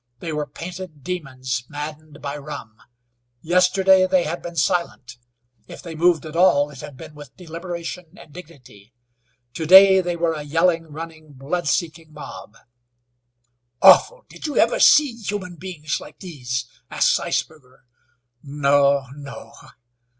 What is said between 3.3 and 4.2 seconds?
Yesterday